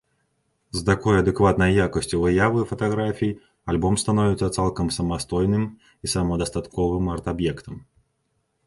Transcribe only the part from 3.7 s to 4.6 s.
альбом становіцца